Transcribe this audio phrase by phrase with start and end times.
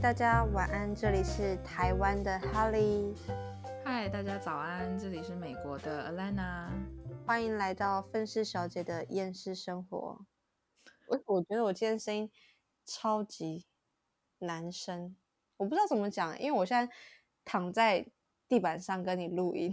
[0.00, 3.12] 大家晚安，这里是台湾的哈利。
[3.84, 6.68] 嗨，大家早安，这里是美国的 Alana。
[7.26, 10.24] 欢迎来到愤世小姐的厌世生活。
[11.08, 12.30] 我我觉得我今天声音
[12.86, 13.66] 超级
[14.38, 15.16] 男生，
[15.56, 16.94] 我不知道怎么讲，因为我现在
[17.44, 18.06] 躺在
[18.46, 19.72] 地板上跟你录音。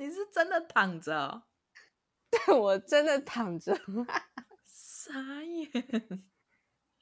[0.00, 1.44] 你是真的躺着？
[2.28, 3.78] 对，我真的躺着。
[4.66, 5.12] 傻
[5.44, 6.24] 眼。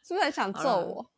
[0.09, 1.11] 是不是很想揍我？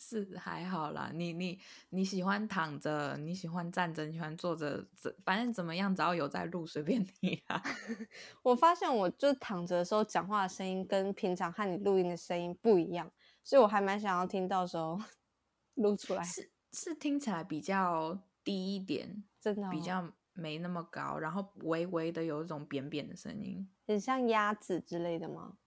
[0.00, 4.82] 是还好啦，你你你喜欢躺着，你喜欢站着，你喜欢坐着，
[5.22, 7.62] 反正怎么样，只要有在录，随便你啊。
[8.42, 13.10] 我发现我就躺着的时候讲话的声音跟平常和你录音的声音不一样，
[13.44, 14.98] 所以我还蛮想要听到时候
[15.74, 16.24] 录出来。
[16.24, 25.58] 是是，听起来比较低一点，真的比较没那么高，然后微微的有一种扁扁的声音，很像鸭子之类的吗？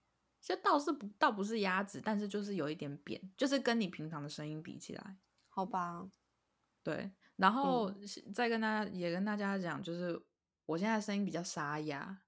[0.46, 5.16] 这倒是不倒不是鸭子，但是就是有一点扁，就是跟你平常的声音比起来，
[5.48, 6.08] 好吧。
[6.84, 7.92] 对，然后
[8.32, 10.24] 再跟大家也跟大家讲，就是
[10.64, 12.22] 我现在声音比较沙哑，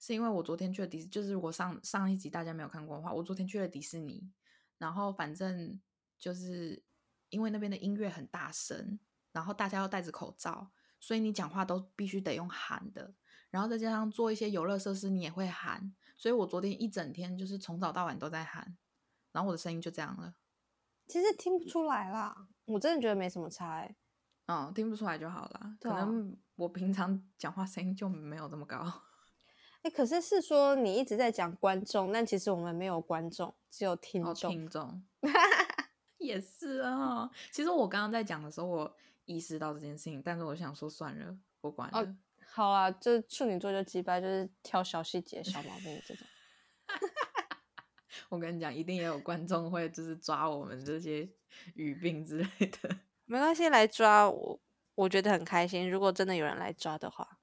[0.00, 4.28] 是因为我昨天去了迪，就是如果上上一集大家没有看过的话，我昨天去了迪士尼，
[4.76, 5.80] 然后反正
[6.18, 6.82] 就是
[7.28, 8.98] 因为那边的音乐很大声，
[9.30, 13.14] 然后大家要戴着口罩，所以你讲话都必须得用喊的，
[13.48, 15.94] 然后再加上做一些游乐设施，你也会喊。
[16.20, 18.76] 所以我昨天一整天就是从早到晚都在喊，
[19.32, 20.34] 然后我的声音就这样了。
[21.06, 23.96] 其实听不出来啦，我真的觉得没什么差哎。
[24.44, 25.78] 嗯，听不出来就好了。
[25.80, 28.84] 可能我平常讲话声音就没有这么高。
[29.80, 34.50] 哎，可是是说你一直在讲观众，但其实我们没有观众，只有听众。
[34.50, 35.02] 听 众
[36.18, 37.30] 也是啊。
[37.50, 42.14] 其实我刚刚在讲的时候，我意识到这件事情，但是我想说算了，不管了。
[42.52, 46.26] 好啊，就处女座就击败，就是挑小细节、小毛病这种。
[48.28, 51.28] 我跟你讲，一定也有观众会就是抓我们这些
[51.74, 52.98] 语病之类的。
[53.24, 54.60] 没关系，来抓我，
[54.96, 55.88] 我觉得很开心。
[55.88, 57.38] 如果真的有人来抓的话，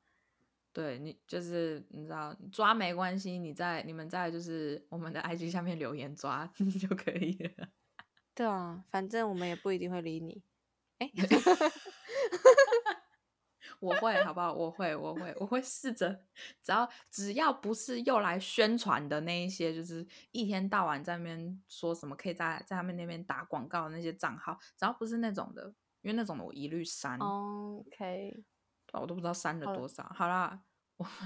[0.73, 6.46] 对你就是你知道抓没关系，你在你们在就是我们的 IG 下面留言抓
[6.79, 7.69] 就可以了。
[8.35, 10.44] 对啊，反正我们也不一定会理你。
[11.00, 11.09] 哎。
[13.79, 14.51] 我会，好不好？
[14.51, 16.09] 我会，我会，我会试着，
[16.63, 25.67] 只要只要不是又来宣传的那一些，就是一天到晚在那边说什么可以在在他们那边打广告的那些账号，只要不是那种的，
[26.01, 27.19] 因为那种的我一律删。
[27.19, 28.43] OK，
[28.93, 30.03] 我都不知道删了多少。
[30.16, 30.63] 好啦，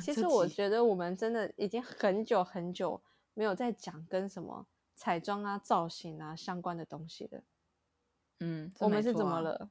[0.01, 3.01] 其实我觉得我们真的已经很久很久
[3.33, 7.43] 没有在讲跟什么彩妆啊、造型啊相关的东西了。
[8.41, 9.69] 嗯，我们是怎么了？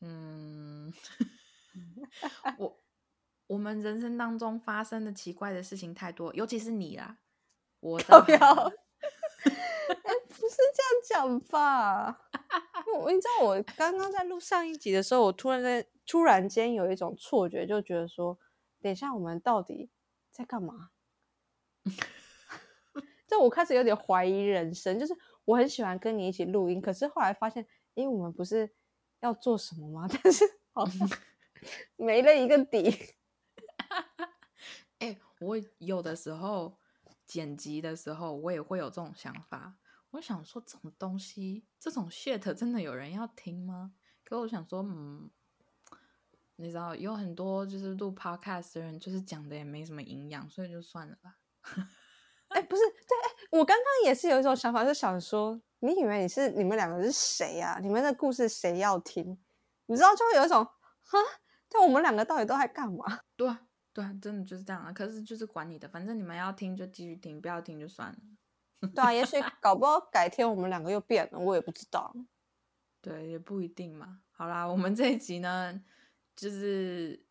[0.00, 0.92] 嗯。
[2.58, 2.76] 我
[3.46, 7.18] 我们人生当中发生的奇怪的事情太多，尤其是你啦。
[7.80, 8.54] 我 不要，
[10.28, 12.28] 不是这样讲吧？
[12.98, 18.38] 我你知道，我刚刚在录上一集的时候，我突然在突然间有一种错觉，就觉得说，
[18.82, 19.90] 等一下我们到底
[20.30, 20.90] 在干嘛？
[23.26, 24.98] 就我开始有点怀疑人生。
[24.98, 28.70] 就是我很喜欢跟你一起录音，可是后来发现，因为，我们不是
[29.20, 30.06] 要做什么吗？
[30.22, 31.08] 但是好像。
[31.96, 33.14] 没了一个底，
[34.98, 36.78] 哎，我有的时候
[37.26, 39.76] 剪辑的时候，我也会有这种想法。
[40.10, 43.92] 我想说，这种东西，这种 shit 真的有人要听吗？
[44.24, 45.30] 可我想说，嗯，
[46.56, 51.38] 你知道，有很多就是录 podcast 的人，就是讲的也没什么营养，所以就算了吧。
[52.48, 57.78] 哎，不是，对，我刚刚也是有一种想法，是想说，你以为你是你们两个是谁呀？
[57.80, 59.38] 你们的故事谁要听？
[59.86, 60.64] 你知道，就会有一种，
[61.02, 61.18] 哈。
[61.72, 63.20] 但我们两个到底都在干嘛？
[63.36, 63.60] 对啊，
[63.92, 64.92] 对啊，真的就是这样啊。
[64.92, 68.88] 可是就是管你的，反正你们要听就继续听，不要听就算了。
[68.88, 72.12] 对啊，也许 搞不好改天我们两个又变了，我也不知道。
[73.00, 74.22] 对，也不一定嘛。
[74.32, 75.80] 好啦，我们这一集呢，
[76.34, 77.24] 就是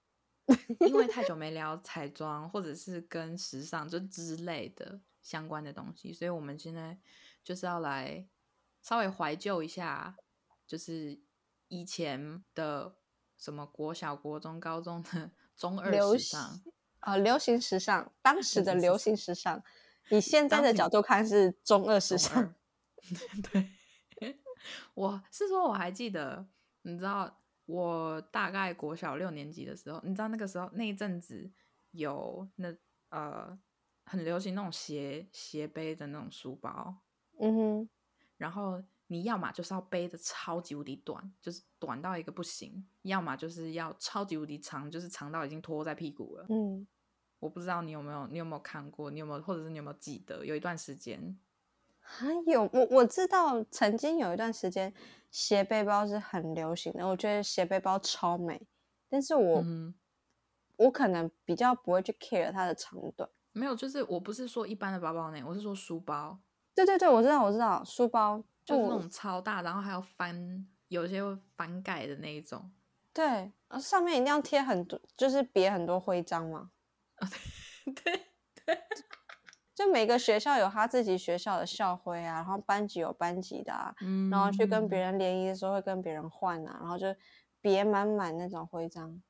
[0.88, 6.98] 因为太久没聊彩妆或者是跟时尚就之类的相关的东西，所以我们现在
[7.44, 8.26] 就是要来
[8.82, 10.16] 稍微怀旧一下，
[10.66, 11.20] 就是
[11.68, 12.96] 以前的。
[13.40, 16.62] 什么国小、国中、高中的 中二时尚
[17.00, 19.64] 啊，流行时尚，当时的流行时尚，
[20.10, 22.54] 以现在的角度看是中二时尚。
[23.52, 24.38] 对，
[24.94, 26.46] 我是说我还记得，
[26.82, 31.50] 你知道，我大概国小六年级的时候，你知道那个时候那一阵子
[31.92, 32.76] 有那
[33.10, 33.58] 呃
[34.04, 36.98] 很流行那种斜斜背的那种书包，
[37.40, 37.90] 嗯哼，
[38.38, 38.84] 然后。
[39.12, 42.72] 你要么就是要背的超级无敌短，就是短到一个不行；
[43.02, 46.46] 要么就是要超级无敌长，就是长到已经拖在屁股了。
[46.48, 46.88] 嗯，
[47.40, 49.10] 我不知道你有没有，你有没有看过？
[49.10, 51.38] 你有没有，或者是你有没有记得有一段时间，
[52.00, 54.94] 还有我我知道曾经有一段时间
[55.32, 58.62] 斜背包是很流行的，我觉得斜背包超美，
[59.10, 59.96] 但是我、嗯，
[60.78, 63.28] 我可能比较不会去 care 它的长短。
[63.54, 66.40] 没有，就是我不是说一般的包包呢，我是说书包，
[66.76, 72.72] 对对对，我知道我知道，书包我就是那种超大，然后还要翻，有些会翻盖的那一种。
[73.14, 76.72] 对，呃上面一定要贴很多，就是别很多徽章嘛。
[77.86, 78.28] 对
[78.66, 78.80] 对，
[79.74, 87.08] 就每个学校有他自己学校的校徽啊，然后班级有班级的啊，嗯，然后去跟别人联谊的时候会跟别人换啊，然后就
[87.62, 89.22] 别满满那种徽章。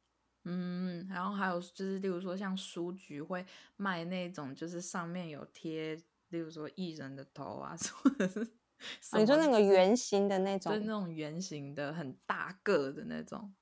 [0.43, 3.45] 嗯，然后还有就是，例如说像书局会
[3.77, 5.95] 卖那种，就是上面有贴，
[6.29, 8.58] 例如说艺人的头啊，或者是什哦
[9.17, 13.53] 你说那个圆形的那种就是那种，圆形的很大个的那种。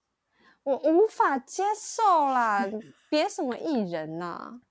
[0.64, 2.66] 我无法接受啦！
[3.10, 4.62] 别什么艺人呐、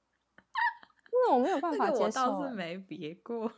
[1.11, 2.49] 那我没有办法接受我倒。
[2.49, 3.51] 是没别过。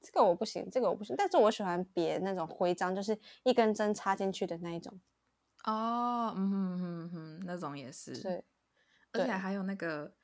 [0.00, 1.14] 这个我不行，这个我不行。
[1.16, 4.98] 但是我喜欢别那种徽章，就是一根针插进去的那一种。
[5.64, 8.18] 哦，嗯哼哼哼，那种也是。
[8.20, 8.44] 对，
[9.12, 10.14] 而且还有那个，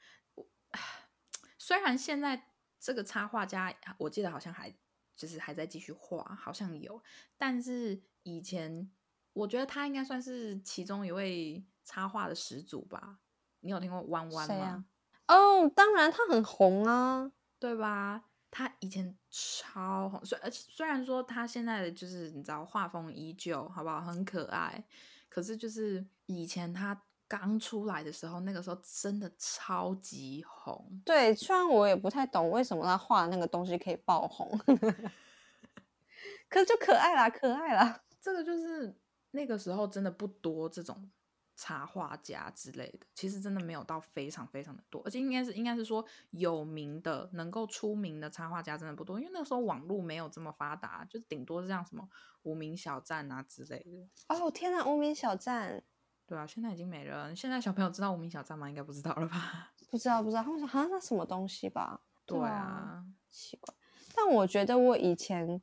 [1.58, 2.48] 虽然现在
[2.80, 4.74] 这个插画家，我记得好像还
[5.18, 7.02] 就是还在继续画，好像有，
[7.36, 8.90] 但是以前
[9.34, 13.18] 我觉得他应该算是其中一位插画的始祖吧。
[13.60, 14.86] 你有听过弯弯吗？
[15.26, 17.32] 哦，当然他很红啊。
[17.60, 18.22] 对吧？
[18.52, 24.00] 他以前超红，虽虽然说他现在的就是你知道画风依旧，好不好？
[24.00, 24.86] 很可爱，
[25.28, 31.00] 可是就是以前他刚出来的时候，那个时候真的超级红。
[31.04, 34.58] 对，虽然我也不太懂为什么他画的那个东西可以爆红，
[36.48, 38.02] 可是就可爱啦，可爱啦。
[38.20, 38.98] 这个就是
[39.32, 41.10] 那个时候真的不多这种
[41.54, 52.08] 插画家之类的，其实真的没有到非常非常的多，而且应该是应该是说有名的能够出名的插画家真的不多，因为那个时候网络没有这么发达，就顶多是像什么
[52.42, 54.08] 无名小站啊之类的。
[54.28, 55.82] 哦天哪，无名小站，
[56.28, 57.34] 对啊，现在已经没了。
[57.34, 58.68] 现在小朋友知道无名小站吗？
[58.68, 59.72] 应该不知道了吧？
[59.90, 62.02] 不知道不知道，他们说啊那什么东西吧？
[62.26, 63.74] 对啊，啊，奇怪。
[64.14, 65.62] 但我觉得我以前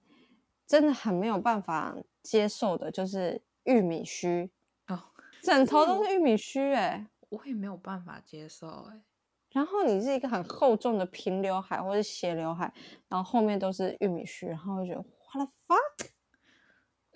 [0.66, 4.50] 真的很没有办法接受的，就是玉米须，
[4.88, 5.00] 哦，
[5.44, 9.04] 枕头都是玉米须哎、我也没有办法接受哎、
[9.52, 12.74] 然后你是一个很厚重的平刘海或者斜刘海，
[13.08, 16.10] 然后后面都是玉米须，然后我就觉得 what the fuck？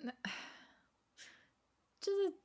[2.00, 2.38] 就是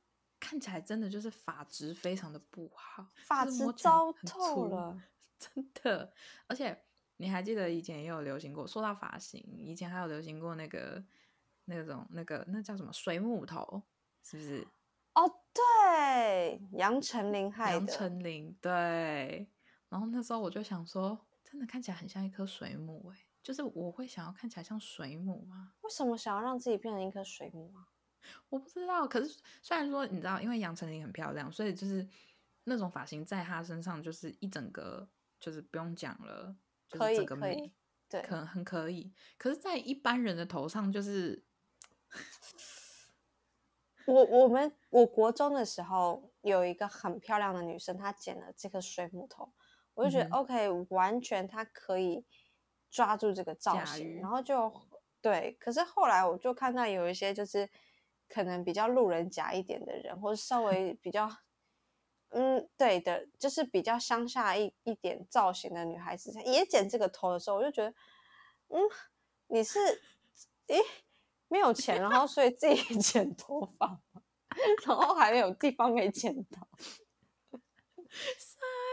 [0.46, 4.96] 看起来真的就是发质非常的不好，发质糟透了。
[5.36, 6.12] 真的。
[6.46, 6.80] 而且
[7.16, 11.04] 你还记得以前也有流行过，说到发型，以前还有流行过那个
[11.64, 13.82] 那种那个那叫什么水母头，
[14.22, 14.64] 是不是？
[15.14, 19.50] 哦，对，杨丞琳害杨，丞琳对。
[19.88, 25.72] 然后那时候我就想说，真的看起来很像一颗水母哎、就是我会想要看起来像水母吗？
[25.80, 27.88] 为什么想要让自己变成一颗水母啊？
[28.48, 32.06] 我不知道，可是虽然说你知道，因为杨丞琳很漂亮，所以就是
[32.64, 35.08] 那种发型在她身上就是一整个
[35.38, 36.56] 就是不用讲了，
[36.88, 37.72] 就可以是整个美可以，
[38.08, 39.12] 对，可很可以。
[39.38, 41.44] 可是，在一般人的头上就是
[44.06, 49.52] 我我们我国中的时候有一个很漂亮的女生，她剪了这个水母头，
[49.94, 52.24] 我就觉得、嗯 OK，完全她可以
[52.90, 54.72] 抓住这个造型，然后就
[55.20, 55.56] 对。
[55.58, 57.68] 可是后来我就看到有一些就是
[58.28, 61.30] 可能比较路人甲一点的人，或者稍微比较
[62.30, 67.94] 嗯对的，就是比较乡下一一点造型的女孩子也剪这个头的时候，我就觉得
[68.68, 68.80] 嗯，
[69.48, 69.78] 你是
[70.66, 70.80] 诶。
[71.48, 74.20] 没有钱，然后所以自己 剪头发嘛，
[74.84, 76.66] 然后还有地方没剪到，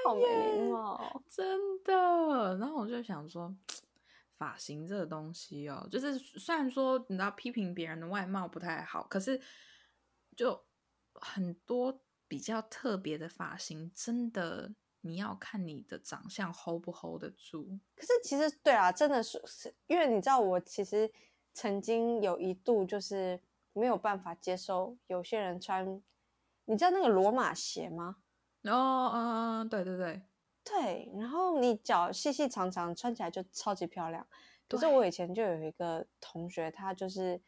[0.06, 0.22] 好没
[0.52, 1.24] 礼貌。
[1.28, 2.56] 真的。
[2.60, 3.52] 然后我就想说，
[4.44, 9.40] 发型这个东西哦，就是虽然说你知道批评别人的外貌不太好，可是
[10.36, 10.62] 就
[11.14, 11.98] 很多
[12.28, 17.80] 比较特别的发型，真的你要看你的长相 hold 不 hold 得住。
[17.96, 21.10] 可是其实对啊，真的是是因为你知道，我其实
[21.54, 23.40] 曾经有一度就是
[23.72, 26.04] 没有办法接受有些人穿，
[26.66, 28.18] 你知道那个罗马鞋吗？
[28.64, 30.22] 哦，嗯、嗯，对对对，
[30.64, 34.26] 对，然后你脚细细长长，穿起来就超级漂亮。
[34.70, 37.42] 可是我以前就有一个同学，他就是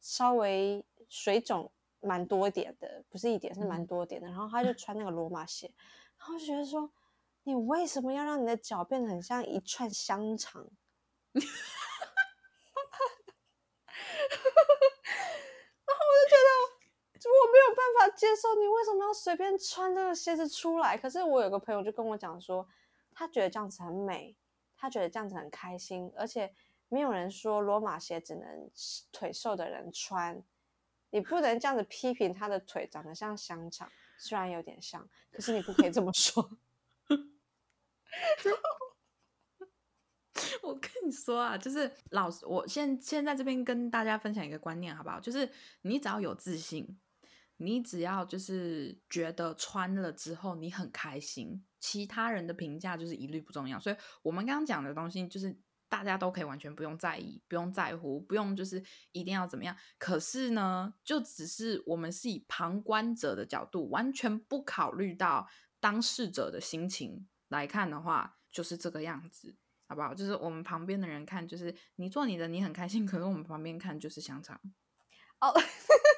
[0.00, 4.26] 稍微水肿蛮多点的，不是一点，是蛮嗯多点的。
[4.26, 5.72] 然后他就穿那个罗马鞋，
[6.18, 6.90] 然后就觉得说，
[7.44, 10.68] 你为什么要让你的脚变得很像一串香肠？
[11.32, 11.42] 然
[15.96, 16.48] 后我就觉得
[17.24, 20.96] 我没有办法接受，你为什么要随便穿这个鞋子出来？
[20.96, 22.66] 可是我有个朋友就跟我讲说，
[23.12, 24.36] 他觉得这样子很美，
[24.76, 26.52] 他觉得这样子很开心，而且
[26.88, 28.70] 没有人说罗马鞋只能
[29.10, 30.42] 腿瘦的人穿，
[31.10, 36.58] 你不能这样子批评他的腿长得像香肠，虽然有点像，可是你不可以这么说。
[40.62, 45.20] 我跟你说啊，就是老师，我现现在这边跟大家分享一个观念，好不好？
[45.20, 45.48] 就是
[45.82, 46.98] 你只要有自信，
[47.58, 53.78] 你只要就是觉得穿了之后你很开心，其他人的评价就是一律不重要。
[53.78, 55.56] 所以我们刚刚讲的东西，就是
[55.88, 58.82] 大家都可以完全不用在意，不用在乎，不用就是
[59.12, 59.76] 一定要怎么样。
[59.98, 65.48] 可是呢，就只是我们是以旁观者的角度，完全不考虑到
[65.80, 69.56] 当事者的心情来看的话，就是这个样子。
[69.88, 70.12] 好不好？
[70.12, 73.06] 就是我们旁边的人看，就是你做你的，你很开心。
[73.06, 74.60] 可是我们旁边看就是香肠。
[75.40, 75.54] 哦，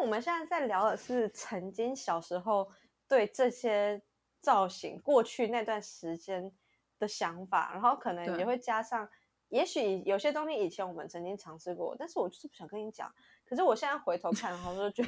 [0.00, 2.70] 我们现在在聊的是曾经小时候
[3.06, 4.02] 对这些
[4.40, 6.52] 造型过去那段时间
[6.98, 9.08] 的想法，然后可能也会加上，
[9.48, 13.12] 也许有些东西以前我们曾经尝试过，但是我就是不想跟你讲。
[13.44, 15.02] 可是我现在回头看，然后就觉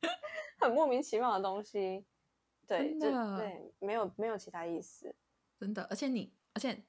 [0.00, 0.08] 得
[0.58, 2.04] 很莫名其妙的东西。
[2.66, 5.14] 对，就对，没有没有其他意思。
[5.58, 6.84] 真的，而且你，而且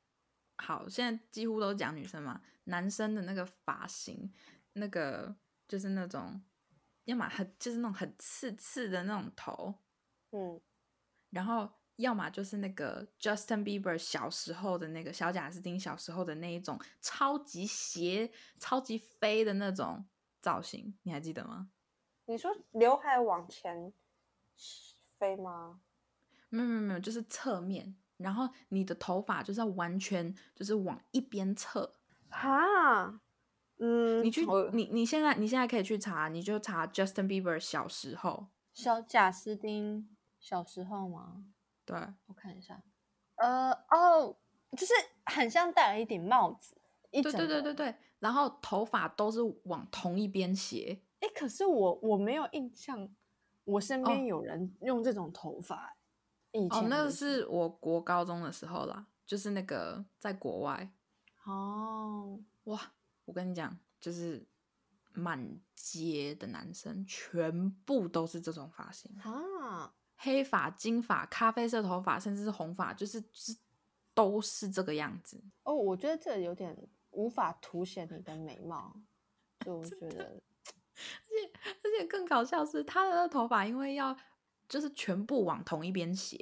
[0.57, 4.33] 好，现在几乎都讲女生嘛，男生的那个发型，
[4.73, 5.33] 那个
[5.69, 6.41] 就是那种，
[7.09, 9.73] 要么很就是那种很刺刺的那种头，
[10.29, 10.61] 嗯，
[11.31, 20.05] 然后要么就是那个 Justin Bieber 小时候的那个小贾斯汀小时候的那一种超级斜、超级飞的那种
[20.39, 21.71] 造型，你还记得吗？
[22.25, 23.91] 你说刘海往前
[25.17, 25.81] 飞吗？
[26.49, 27.95] 没有没有没有，就是侧面。
[28.17, 31.95] 然后你的头发就是要完全就是往一边侧，
[32.29, 33.19] 哈，
[33.79, 41.45] 嗯，你去你你现在你现在可以去查，你就查 Justin Bieber 小时候，小贾斯汀小时候吗？
[41.86, 42.83] 对，我看一下，
[43.36, 44.38] 呃，哦，
[44.77, 44.93] 就是
[45.25, 46.77] 很像戴了一顶帽子，
[47.12, 53.09] 一对对对对对，然后头发都是往同一边斜，哎，可是我我没有印象，
[53.63, 55.95] 我身边有人用这种头发。
[56.51, 60.91] 哦，那个是我国高中的时候啦，就是那个在国外。
[61.45, 62.91] 哦，哇，
[63.29, 64.43] 我跟你讲，就是
[65.13, 73.55] 满街的男生全部都是这种发型啊，黑发、金发、咖啡色头发，甚至是红发，就是是
[74.13, 75.39] 都是这个样子。
[75.63, 76.75] 哦，我觉得这有点
[77.12, 79.00] 无法凸显你的美貌，
[79.59, 80.41] 就我觉得，
[80.98, 84.17] 而且而且更搞笑是他的头发，因为要。
[84.67, 86.38] 就是全部往同一边斜，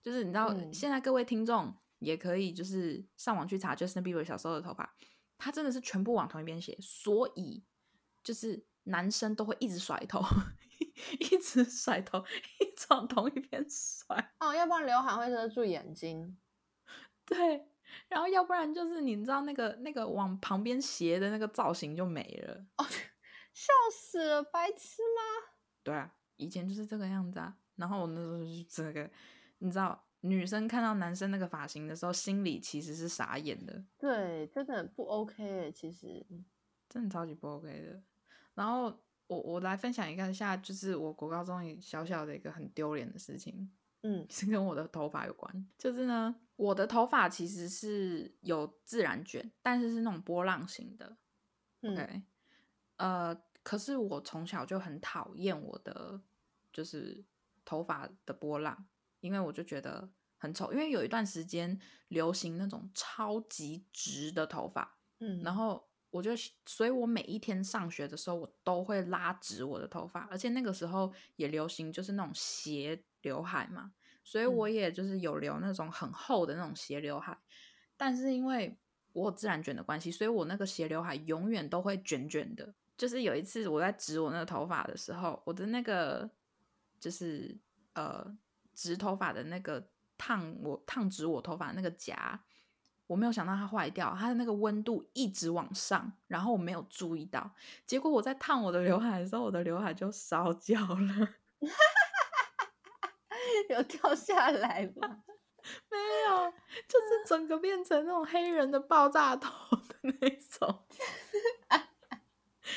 [0.00, 4.96] 就是你知道，现在各位听众也可以就是上网去查 Justin Bieber 小时候的头发，
[5.40, 7.64] 他真的是全部往同一边斜，所以
[8.22, 10.20] 就是男生都会一直甩头，
[11.18, 12.22] 一直甩头，
[12.60, 14.34] 一直往同一边甩。
[14.38, 16.38] 哦，要不然刘海会遮住眼睛。
[17.24, 17.66] 对，
[18.08, 22.66] 然后要不然就是你知道那个那个往旁边斜的那个造型就没了。
[22.76, 22.84] 哦，
[23.54, 25.52] 笑死了，白痴吗？
[25.82, 26.14] 对啊。
[26.36, 29.10] 以前就是这个样子啊，然后我那时候就这个，
[29.58, 33.84] 你知道，女生看到男生那个发型的时候，心里其实是傻眼的。
[33.98, 36.26] 对，真的不 OK，其实
[36.88, 38.02] 真的超级不 OK 的。
[38.54, 38.84] 然后
[39.26, 43.70] 我我来分享一个下，就是我国高中小小的一个很丢脸的事情，
[44.02, 45.68] 嗯，是跟我的头发有关。
[45.78, 51.16] 就是呢，我的头发其实是有自然卷，但是是那种波浪形的。
[51.82, 52.22] OK，
[52.96, 56.20] 呃，可是我从小就很讨厌我的。
[56.72, 57.24] 就是
[57.64, 58.86] 头发的波浪，
[59.20, 60.08] 因为我就觉得
[60.38, 60.72] 很丑。
[60.72, 66.30] 因为有一段时间流行那种超级直的头发，嗯，然后我就，
[66.66, 73.92] 所以我每一天上学的时候，我都会拉直我的头发，而且那个时候也流行就是那种斜刘海嘛，
[74.24, 77.38] 所以我也就是有留那种很厚的那种斜刘海。
[77.96, 78.76] 但是因为
[79.12, 82.74] 我有自然卷的关系，所以我那个斜刘海永远都会卷卷的。
[82.96, 86.30] 就是有一次我在直我那个头发的时候，我的那个。
[86.98, 87.58] 就是
[87.94, 88.36] 呃，
[88.80, 92.40] 直头发的那个烫我烫直我头发那个夹，
[93.06, 97.54] 我没有想到它坏掉，它的那个温度一直往上，然后我没有注意到，
[97.86, 101.28] 结果我在烫我的刘海的时候，我的刘海就烧焦了，
[103.68, 105.24] 有掉下来吗？
[105.90, 106.50] 没有，
[106.88, 110.86] 就是整个变成那种黑人的爆炸头的那种。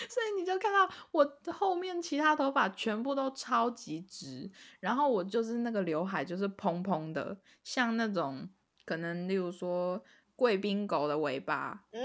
[0.10, 8.48] 所以你就看到我后面其他头发全部都超级直，然后我就是那个刘海就是蓬蓬的，像那种
[8.86, 10.02] 可能例如说
[10.36, 12.02] 贵宾狗的尾巴， 你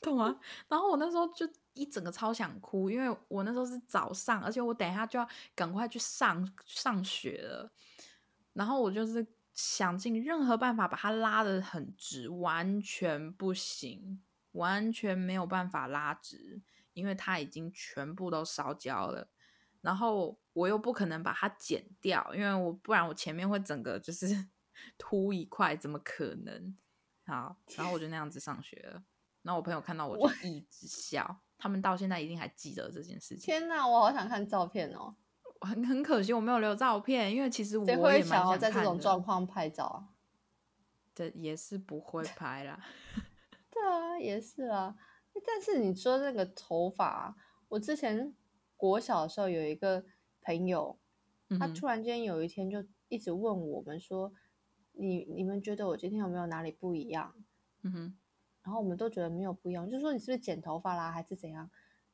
[0.00, 0.38] 懂吗？
[0.68, 7.70] 然后我那时候就一整个超想哭，因为我那时候是早上，而且我等一下就要赶快去上上学了，
[8.52, 16.60] 然后我就是想尽任何办法把它拉得很直，完全不行，完全没有办法拉直，
[16.94, 19.28] 因为它已经全部都烧焦了。
[19.80, 24.48] 然后我又不可能把它剪掉，因为我不然我前面会整个就是
[24.98, 26.76] 秃一块，怎么可能？
[27.26, 29.02] 好，然后我就那样子上学了。
[29.42, 33.44] 然后我朋友看到我就一直笑，他们到现在一定还记得这件事情。
[33.44, 35.14] 天哪，我好想看照片哦！
[35.60, 40.08] 很很可惜我没有留照片，因为其实我也会想要在这种状况拍照啊。
[41.14, 42.78] 这也是不会拍啦。
[43.78, 44.96] 对啊，也是啊。
[45.46, 47.36] 但是你说那个头发，
[47.68, 48.34] 我之前
[48.76, 50.04] 国小的时候有一个
[50.42, 50.98] 朋友，
[51.58, 54.32] 他突然间有一天就一直问我们说
[54.92, 57.34] ：“你你们觉得我今天有没有哪里不一样？”
[57.82, 58.18] 嗯哼。
[58.62, 61.70] 然后我们都觉得没有不一样，就说你是不是剪头发啦，还是怎样？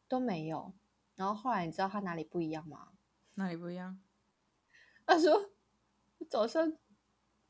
[0.07, 0.75] 都没有。
[1.17, 2.93] 然后后来你知道他哪里不一样吗？
[3.37, 3.99] 哪里不一样？
[5.07, 5.51] 他说
[6.29, 6.77] 早上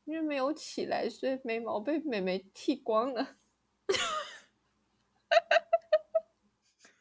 [0.05, 3.35] 因为没有起来，所以眉毛被美眉剃光了。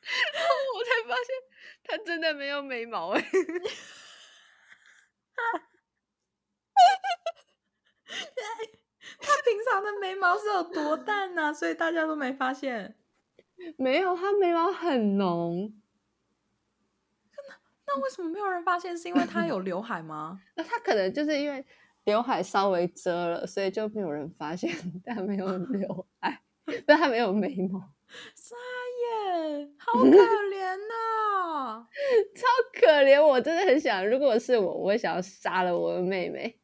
[0.06, 1.28] 然后我才发现
[1.96, 3.20] 他真的没有眉毛哎！
[9.20, 11.54] 他平常的眉毛是有多淡呢？
[11.54, 12.98] 所以大家都没发现。
[13.78, 15.72] 没有，他眉毛很浓。
[17.86, 18.98] 那为什么没有人发现？
[18.98, 20.40] 是因为他有刘海吗？
[20.56, 21.64] 那他可能就是因为
[22.02, 24.68] 刘海稍微遮了，所以就没有人发现
[25.04, 26.42] 他没有刘海，
[26.84, 27.93] 但他没有眉毛。
[28.34, 28.54] 傻
[29.02, 31.86] 眼，好可 怜呐，
[32.34, 33.24] 超可怜！
[33.24, 36.58] 我真的很想，如果是我，我会想要杀了我的妹妹。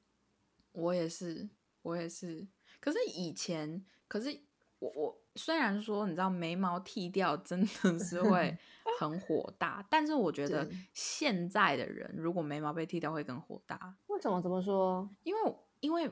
[0.73, 1.49] 我也是，
[1.83, 2.47] 我也是。
[2.81, 4.41] 可是以前，可是
[4.79, 8.57] 我我虽然说，你知道眉毛剃掉真的 是会。
[8.99, 13.95] 很火大，但是我觉得现在的人如果眉毛被剃掉会更火大。
[14.09, 14.41] 为什么？
[14.43, 15.09] 怎么说？
[15.23, 15.41] 因为
[15.79, 16.11] 因为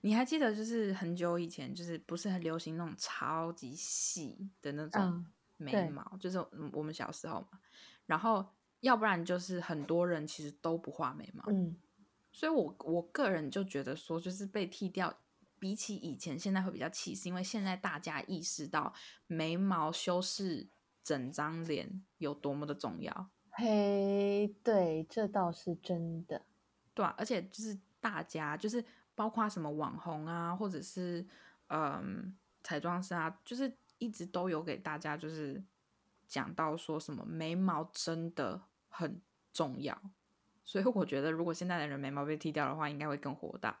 [0.00, 6.38] 你还记得，就是很久以前，就是不是很流行那种超级细的那种眉毛，就是
[6.72, 7.60] 我们小时候嘛。
[8.06, 8.46] 然后
[8.80, 11.44] 要不然就是很多人其实都不画眉毛。
[11.48, 11.76] 嗯，
[12.32, 15.12] 所以我我个人就觉得说，就是被剃掉，
[15.58, 18.92] 比起以前现在会比较气，是因为现在大家意识到
[19.26, 20.68] 眉毛修饰。
[21.04, 23.30] 整张脸有多么的重要？
[23.52, 26.44] 嘿，对，这倒是真的。
[26.92, 28.84] 对啊，而且就是大家，就是
[29.18, 31.26] 包括什么网红啊，或者是
[31.70, 35.60] 嗯彩妆师啊，就是一直都有给大家就是
[36.28, 39.20] 讲到说什么眉毛真的很
[39.52, 40.00] 重要。
[40.64, 43.76] 所以我觉得，如果现在的人眉毛被剃掉的话，应该会更火大。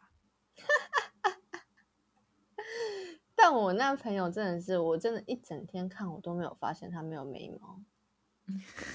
[3.36, 7.80] 但我那朋友真的是，我真的一整天看我都没有发现他没有眉毛。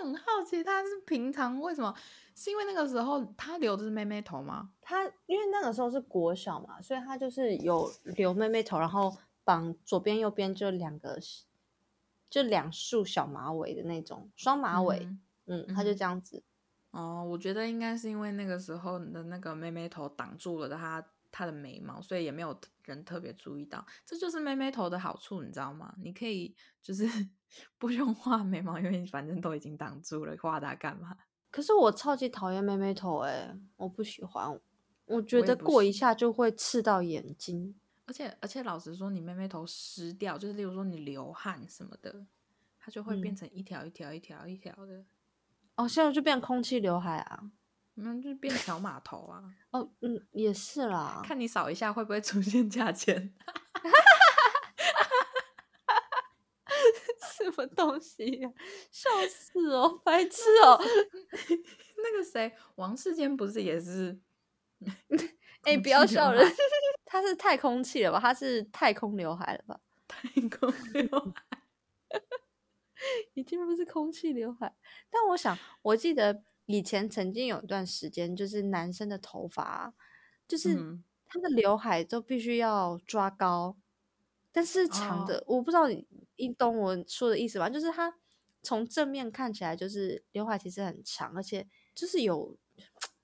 [0.00, 1.94] 我很好奇他是平常为什么？
[2.34, 4.70] 是因为那个时候他留的是妹妹头吗？
[4.80, 11.18] 他因为那个时候是国小嘛，所以他就是有留妹妹头，然后绑左边右边就两个，
[12.28, 15.08] 就两束小马尾的那种双马尾。
[15.46, 16.42] 嗯，他就这样子。
[16.92, 21.04] 哦，我觉得应该是因为那个时候的那个妹妹头挡住了他。
[21.32, 25.94] 她的眉毛，所以也没有人特别注意到，这就是妹妹头的好处，你知道吗？
[26.02, 27.06] 你可以就是
[27.78, 31.16] 不用画眉毛，因为反正都已经挡住了，画它干嘛？
[31.50, 34.60] 可是我超级讨厌妹妹头，哎，我不喜欢，
[35.06, 37.74] 我觉得过一下就会刺到眼睛，
[38.06, 42.24] 而且而且老实说，你妹妹头湿掉，就是例如说你流汗什么的，
[42.78, 45.04] 它就会变成一条一条一条一条的，
[45.74, 47.50] 哦，现在就变空气刘海啊。
[48.02, 49.44] 那就变小码头啊！
[49.72, 51.20] 哦，嗯，也是啦。
[51.22, 53.34] 看你扫一下会不会出现价钱？
[57.50, 58.50] 什么东西呀？
[58.90, 60.78] 笑死哦，白痴哦！
[62.02, 64.18] 那个谁，王世坚不是也是？
[65.62, 66.42] 哎，不要笑人，
[67.04, 68.18] 他是太空气了吧？
[68.20, 69.80] 他是太空刘海了吧？
[70.08, 72.22] 太空刘海
[73.34, 74.74] 已经不是空气刘海。
[75.10, 76.42] 但我想，我记得。
[76.66, 79.92] 以前曾经有一段时间，就是男生的头发，
[80.46, 80.72] 就是
[81.26, 83.76] 他的刘海都必须要抓高，
[84.52, 86.06] 但是长的，我不知道你
[86.40, 87.68] 你懂我说的意思吧？
[87.68, 88.16] 就是他
[88.62, 92.56] 从正面看起来，就是刘海其实很长，而且就是有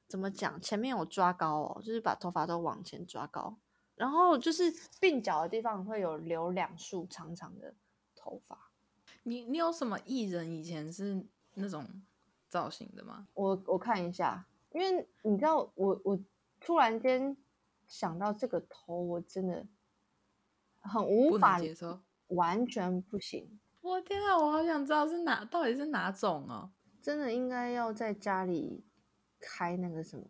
[0.07, 3.59] 怎么讲，前面有抓高哦，就是把头发都往前抓高，
[3.95, 7.75] 然后就是鬓角的地方会有留两束长长的
[8.15, 8.71] 头发。
[9.23, 12.03] 你你有什么艺人以前是那种？
[12.49, 13.27] 造型的吗？
[13.35, 16.19] 我我看一下，因为你知道，我我
[16.61, 17.37] 突然间
[17.89, 19.67] 想到这个头，我真的
[20.81, 23.59] 很无法接受，完全不行。
[23.81, 26.71] 我天啊，我好想知道是哪，到底是哪种哦？
[27.01, 28.85] 真的应该要在家里
[29.39, 30.25] 开那个什么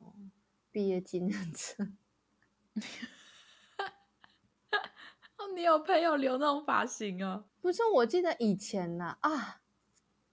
[0.70, 1.86] 毕业纪念册。
[5.38, 7.44] 哦，你有朋友留那种发型哦？
[7.60, 9.62] 不是，我记得以前呐啊，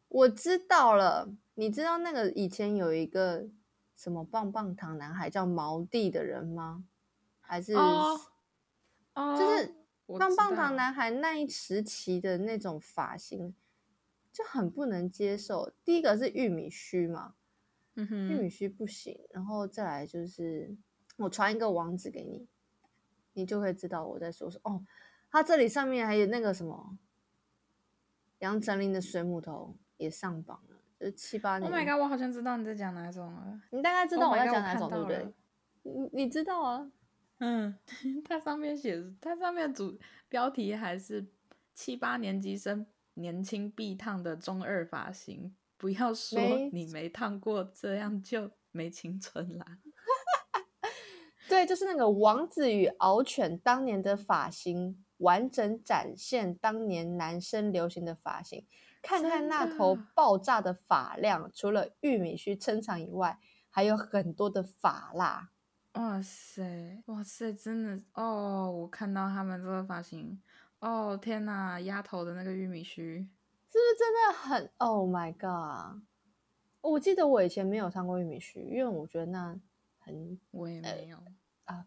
[0.10, 1.34] 我知道了。
[1.56, 3.48] 你知道那个以前有一个
[3.96, 6.84] 什么棒棒糖男孩叫毛弟的人吗？
[7.40, 8.20] 还是哦，
[9.16, 9.83] 就是我
[10.20, 13.54] 棒棒糖男孩那一时期的那种发型
[14.32, 15.72] 就很不能接受。
[15.84, 17.36] 第一个是玉米须嘛，
[17.96, 20.76] 嗯玉米，须不行，然后再来就是
[21.18, 22.48] 我传一个网址给你，
[23.34, 24.72] 你就会知道我在说什么。
[24.72, 24.86] 哦，
[25.30, 26.98] 它这里上面还有那个什么
[28.40, 31.72] 杨丞琳的水母头也上榜了，就是七八年。
[31.72, 33.62] Oh my god，我好像知道你在讲哪种了。
[33.72, 35.34] 你大概知道 Oh 我 god，讲哪种，对不对？
[35.84, 36.92] 你你知道啊？
[37.40, 37.78] 嗯，
[38.24, 41.28] 它上面写，它上面主标题还是
[41.74, 46.40] 七八年级生年轻必烫的中二发型，不要说
[46.72, 49.80] 你没烫过，这样就没青春啦。
[51.50, 58.66] 对，就是那个王子与敖犬当年的发型，完整展现当年男生流行的发型。
[59.02, 63.38] 看看那头爆炸的发量，除了玉米须撑场以外，
[63.70, 65.50] 还有很多的发蜡。
[65.94, 68.72] 哇塞，哇塞，真的哦！
[68.72, 70.42] 我看到他们这个发型，
[70.80, 73.20] 哦天呐，丫头的那个玉米须，
[73.70, 76.02] 是不是真的很？Oh my god！
[76.82, 79.60] 我记得我以前没有烫过玉米须，因为我觉得那
[80.00, 81.18] 很我也没有。
[81.66, 81.86] OK。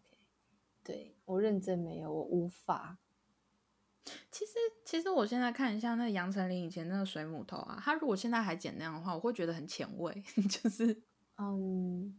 [0.83, 2.97] 对我认真没有，我无法。
[4.31, 4.53] 其实，
[4.85, 10.13] 其实我现在看一下那杨丞琳以前那个水母头啊，她如果现在还剪那样的话，我会觉得很前卫，
[10.49, 11.03] 就是
[11.37, 12.15] 嗯，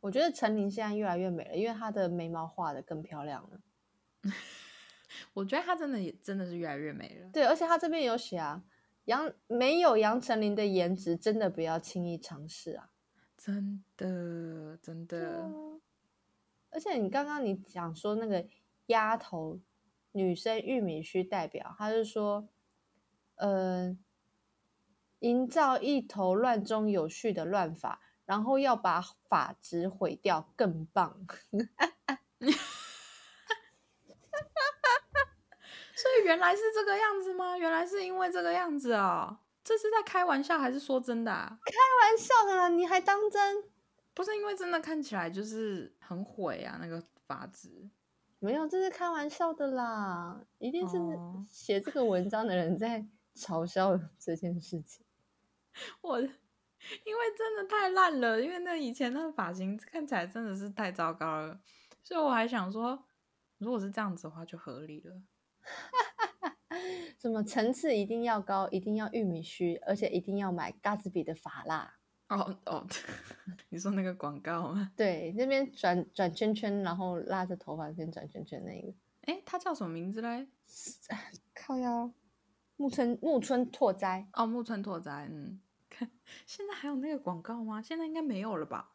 [0.00, 3.60] 我觉得陈琳现在越来越美了，因为她的眉毛画的更漂亮了。
[5.34, 7.28] 我觉得她真的也真的是越来越美了。
[7.32, 8.62] 对，而且她这边有写啊，
[9.04, 12.90] 杨没有杨丞琳的颜值，真的不要轻易尝试啊。
[13.36, 15.52] 真的，真的，啊
[16.70, 18.46] 而且你刚刚你讲说那个
[18.86, 19.58] 丫头
[20.12, 22.48] 女生玉米须代表，她是说，
[23.36, 23.96] 呃，
[25.18, 28.00] 营造一头乱中有序的乱发，
[28.30, 31.26] 然后要把发质毁掉，更棒。
[35.96, 37.58] 所以原来是这个样子吗？
[37.58, 39.40] 原来是因为这个样子哦。
[39.64, 41.58] 这是在开玩笑还是说真的、啊？
[41.66, 41.72] 开
[42.08, 43.64] 玩笑的啦，你还当真？
[44.14, 47.90] 不是因为真的看起来就是很毁啊，那个发质。
[48.38, 55.04] 没有，这是开玩笑的啦，一定是哦写这个文章的人在嘲笑这件事情。
[56.00, 56.22] 我
[57.04, 61.60] 因为真的太烂了，因为那以前那个发型看起来真的是太糟糕了，
[62.02, 63.04] 所以我还想说，
[63.58, 65.22] 如果是这样子的话就合理了。
[67.18, 71.96] 什么层次一定要高，一定要玉米须，而且一定要买嘎子比的发蜡。
[72.28, 72.86] 哦哦，
[73.68, 74.90] 你说那个广告吗？
[74.96, 80.48] 对，那边转转圈圈，然后拉着头发那边转圈圈那个，哎，他叫什么名字嘞？
[81.54, 82.10] 靠腰，
[82.76, 84.26] 木村木村拓哉。
[84.32, 85.28] 哦，木村拓哉。
[85.30, 85.69] 嗯，看
[86.46, 87.80] 现在还有那个广告吗？
[87.82, 88.92] 现在应该没有了吧？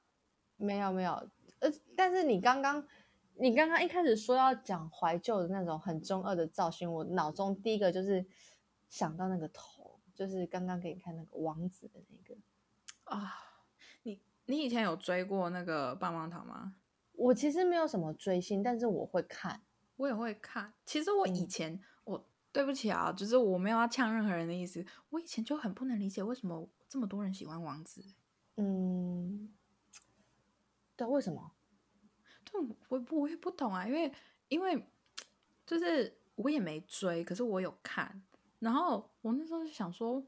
[0.58, 1.12] 没有没有，
[1.60, 2.86] 呃，但是你刚刚
[3.36, 8.26] 你刚刚一开始说要讲怀旧的那种很中二的造型，我脑中第一个就是
[8.90, 12.40] 想到那个头，就是刚刚给你看那个王子的那个。
[13.04, 13.36] 啊，
[14.04, 16.76] 你你以前有追过那个棒棒糖吗？
[17.14, 19.62] 我其实没有什么追星，但是我会看。
[19.98, 20.74] 我也会看。
[20.86, 24.86] 其实我以嗯前，我对不起啊，就是我没有要呛任何人的意思。
[25.10, 28.04] 我以前就很不能理解为什么这么多人喜欢王子。
[28.58, 29.54] 嗯，
[30.96, 31.52] 对，为什么？
[32.46, 34.12] 对，我我我也不懂啊，因为
[34.48, 34.88] 因为
[35.66, 38.24] 就是我也没追，可是我有看。
[38.60, 40.26] 然后我那时候就想说，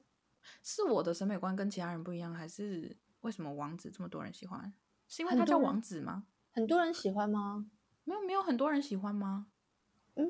[0.62, 4.74] 是我的审美观跟其他人不一样，还是为什么王子这么多人喜欢？
[5.08, 6.28] 是因为他叫王子吗？
[6.52, 7.70] 很多人喜欢吗？
[8.04, 9.48] 没有没有很多人喜欢吗？
[10.15, 10.28] 嗯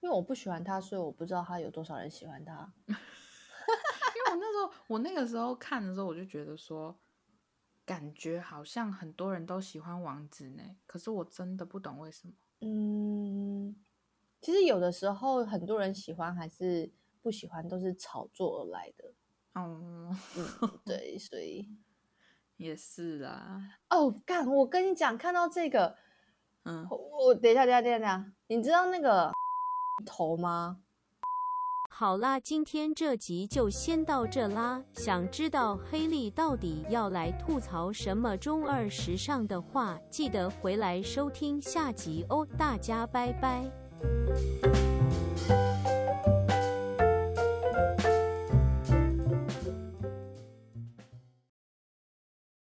[0.00, 2.72] 因为我不喜欢他，所以我不知道他有多少人喜欢他。
[4.34, 6.98] 那时候我那个时候看的时候，我就觉得说，
[7.84, 12.34] 感觉好像很多人都喜欢王子呢，可是我真的不懂为什么。
[12.60, 13.74] 嗯，
[14.40, 19.12] 其实有的时候很多人喜欢还是不喜欢，都是炒作而来的。
[19.54, 21.68] 哦，嗯，对，所以
[22.56, 25.96] 也是啦，哦，干，我跟你讲，看到这个，
[26.62, 29.32] 嗯，我我等一下，等一下，等一下，等一下，你知道那个
[30.06, 30.80] 头吗？
[31.94, 34.82] 好啦，今天这集就先到这啦。
[34.94, 42.48] 想知道黑莉到底要来吐槽什么中二时尚的话，记得回来收听下集哦。
[42.58, 43.70] 大家拜拜。